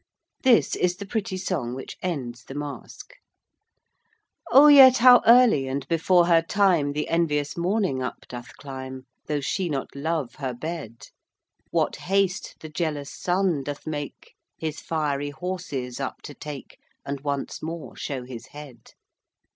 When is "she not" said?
9.41-9.95